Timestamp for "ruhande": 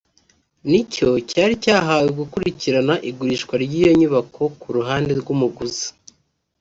4.75-5.11